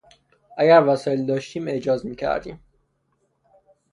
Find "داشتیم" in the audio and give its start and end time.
1.25-1.67